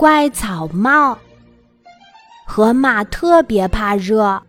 [0.00, 1.18] 怪草帽。
[2.46, 4.40] 河马特别怕热，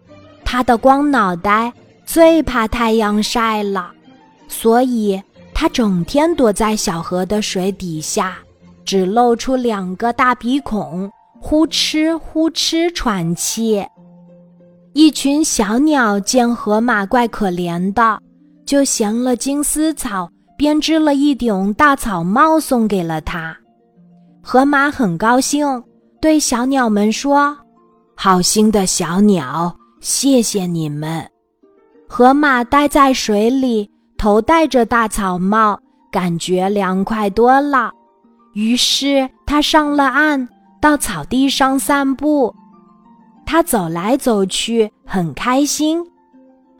[0.45, 1.73] 它的光脑袋
[2.05, 3.91] 最怕太阳晒了，
[4.47, 5.21] 所以
[5.53, 8.37] 它整天躲在小河的水底下，
[8.85, 11.11] 只露出两个大鼻孔，
[11.41, 13.85] 呼哧呼哧喘气。
[14.93, 18.17] 一群小鸟见河马怪可怜的，
[18.65, 23.57] 就衔了金丝草，编织了一顶大草帽送给了他。
[24.43, 25.83] 河马很高兴，
[26.19, 27.55] 对小鸟们说
[28.17, 31.25] ：“好心的小鸟，谢谢你们。”
[32.09, 35.79] 河马待在水里，头戴着大草帽，
[36.11, 37.91] 感觉凉快多了。
[38.53, 40.47] 于是他上了岸，
[40.81, 42.53] 到草地上散步。
[43.45, 46.03] 他走来走去，很开心。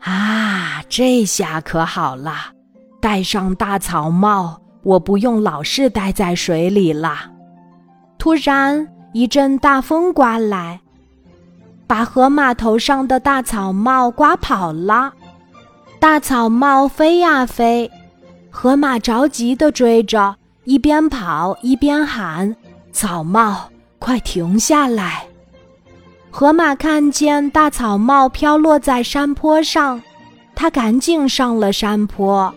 [0.00, 2.34] 啊，这下可好了，
[3.00, 7.31] 戴上大草帽，我不用老是待在水里了。
[8.22, 10.78] 突然，一阵大风刮来，
[11.88, 15.12] 把河马头上的大草帽刮跑了。
[15.98, 17.90] 大草帽飞呀飞，
[18.48, 22.54] 河马着急地追着，一边跑一边喊
[22.94, 25.26] ：“草帽，快停下来！”
[26.30, 30.00] 河马看见大草帽飘落在山坡上，
[30.54, 32.54] 它赶紧上了山坡，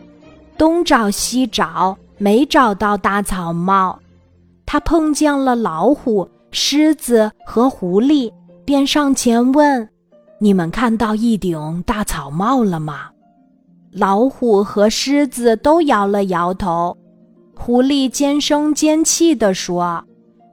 [0.59, 3.97] 东找西找，没找到大草帽。
[4.75, 8.29] 他碰见了老虎、狮子和狐狸，
[8.65, 9.89] 便上前问
[10.37, 13.09] ：“你们看到一顶大草帽了吗？”
[13.95, 16.97] 老虎和狮子都摇了摇头，
[17.55, 20.03] 狐狸尖声尖气地说：“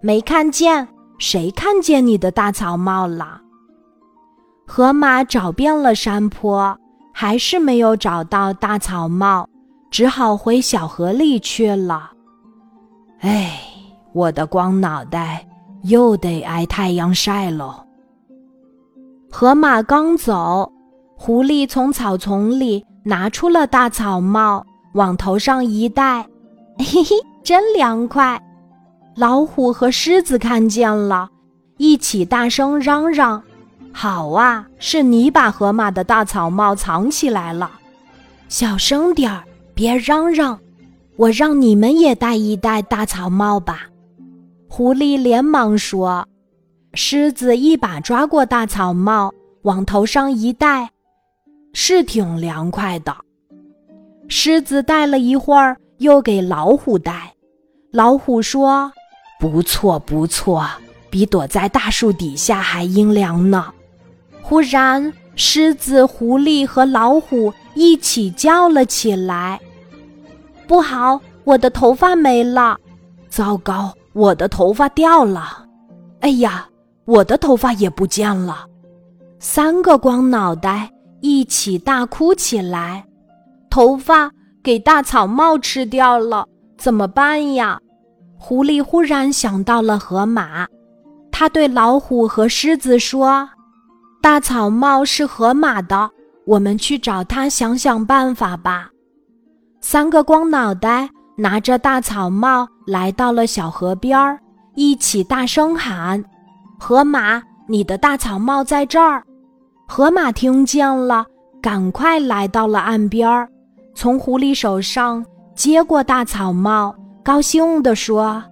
[0.01, 0.87] 没看见。”
[1.19, 3.41] 谁看见你的大草帽了？
[4.69, 6.79] 河马找遍了山坡，
[7.13, 9.49] 还是没有找到大草帽，
[9.91, 12.13] 只好回小河里去了。
[13.19, 13.59] 哎，
[14.13, 15.47] 我的光脑袋
[15.85, 17.75] 又得挨太阳晒喽。
[19.31, 20.71] 河马刚走，
[21.17, 26.23] 狐狸从草丛里拿出了大草帽，往头上一戴，
[26.79, 28.41] 嘿嘿，真凉快。
[29.17, 31.29] 老虎和狮子看见了，
[31.79, 33.43] 一起大声嚷嚷
[33.93, 37.71] ：“好啊，是你把河马的大草帽藏起来了！
[38.49, 39.43] 小声点儿，
[39.75, 40.59] 别嚷嚷，
[41.17, 43.87] 我让你们也戴一戴大草帽吧。”
[44.75, 46.27] 狐狸连忙说。
[46.95, 49.31] 狮子一把抓过大草帽，
[49.65, 50.89] 往头上一戴，
[51.75, 53.15] 是挺凉快的。
[54.29, 57.35] 狮子戴了一会儿，又给老虎戴。
[57.91, 58.91] 老虎说。
[59.39, 60.67] 不错，不错，
[61.11, 63.75] 比躲在大树底下还阴凉呢。
[64.41, 69.61] 忽然，狮子、狐狸和老虎一起叫了起来
[70.67, 72.79] ：“不好，我的头发没了！
[73.29, 75.67] 糟糕，我的头发掉了！
[76.21, 76.69] 哎呀，
[77.05, 78.67] 我的头发也不见了！”
[79.41, 80.91] 三个光脑袋
[81.21, 83.05] 一起大哭起来
[83.69, 84.31] ：“头发
[84.63, 86.47] 给大草帽吃掉了，
[86.79, 87.79] 怎么办呀？”
[88.39, 90.67] 狐狸忽然想到了河马，
[91.31, 93.49] 他对老虎和狮子说
[94.21, 96.11] ：“大草帽是河马的，
[96.45, 98.91] 我们去找他想想办法吧。”
[99.81, 104.39] 三个光脑袋拿着大草帽来到了小河边儿，
[104.75, 106.23] 一起大声喊
[106.79, 109.23] ：“河马，你的大草帽在这儿！”
[109.89, 111.27] 河马听见了，
[111.61, 113.49] 赶快来到了岸边儿，
[113.95, 116.95] 从狐狸手上接过大草帽。
[117.23, 118.43] 高兴地说：“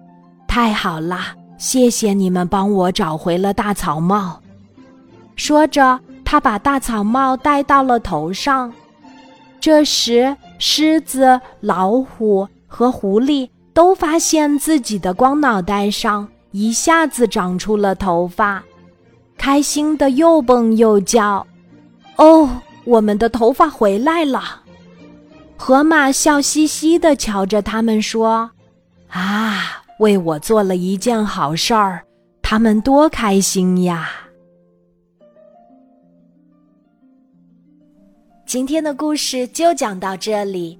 [0.47, 1.19] 太好了，
[1.57, 4.39] 谢谢你们帮我找回了大草帽。”
[5.35, 8.71] 说着，他把大草帽戴到了头上。
[9.59, 18.63] 这时，狮子、老虎和狐狸都发现自己的光脑袋上一下子长出了头发，
[19.37, 21.45] 开心的又蹦又叫
[22.15, 22.49] ：“哦，
[22.85, 24.63] 我们的头发回来了！”
[25.59, 28.49] 河马笑嘻嘻地瞧着他们说。
[29.09, 32.01] 啊，为我做了一件好事儿，
[32.41, 34.09] 他们多开心呀！
[38.45, 40.79] 今天的故事就讲到这里，